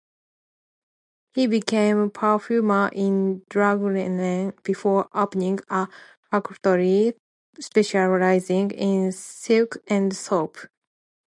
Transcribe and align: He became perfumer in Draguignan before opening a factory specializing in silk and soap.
He 1.35 1.45
became 1.45 2.09
perfumer 2.09 2.89
in 2.91 3.41
Draguignan 3.51 4.53
before 4.63 5.07
opening 5.13 5.59
a 5.69 5.89
factory 6.31 7.13
specializing 7.59 8.71
in 8.71 9.11
silk 9.11 9.77
and 9.87 10.11
soap. 10.17 10.57